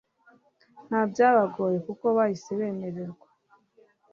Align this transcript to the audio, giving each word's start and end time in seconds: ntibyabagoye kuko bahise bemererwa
ntibyabagoye 0.87 1.77
kuko 1.87 2.05
bahise 2.17 2.49
bemererwa 2.59 3.27